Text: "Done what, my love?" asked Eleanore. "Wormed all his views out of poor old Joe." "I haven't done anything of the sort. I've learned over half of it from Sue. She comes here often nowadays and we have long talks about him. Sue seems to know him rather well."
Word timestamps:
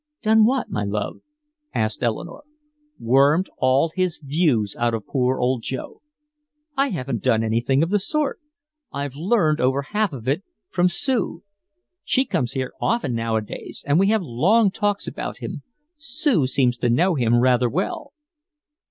"Done 0.23 0.45
what, 0.45 0.71
my 0.71 0.83
love?" 0.83 1.17
asked 1.75 2.01
Eleanore. 2.01 2.43
"Wormed 2.99 3.51
all 3.59 3.89
his 3.95 4.17
views 4.17 4.75
out 4.79 4.95
of 4.95 5.05
poor 5.05 5.37
old 5.39 5.61
Joe." 5.61 6.01
"I 6.75 6.87
haven't 6.89 7.21
done 7.21 7.43
anything 7.43 7.83
of 7.83 7.91
the 7.91 7.99
sort. 7.99 8.39
I've 8.91 9.15
learned 9.15 9.61
over 9.61 9.83
half 9.93 10.11
of 10.11 10.27
it 10.27 10.41
from 10.69 10.87
Sue. 10.87 11.43
She 12.03 12.25
comes 12.25 12.53
here 12.53 12.73
often 12.81 13.13
nowadays 13.13 13.83
and 13.85 13.99
we 13.99 14.07
have 14.07 14.23
long 14.23 14.71
talks 14.71 15.07
about 15.07 15.37
him. 15.37 15.61
Sue 15.97 16.47
seems 16.47 16.77
to 16.77 16.89
know 16.89 17.13
him 17.13 17.39
rather 17.39 17.69
well." 17.69 18.11